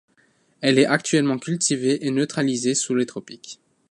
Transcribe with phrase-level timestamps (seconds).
[0.61, 3.59] Elle est actuellement cultivée et naturalisée sous les tropiques.